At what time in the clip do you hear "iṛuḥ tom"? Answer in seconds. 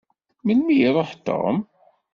0.87-1.57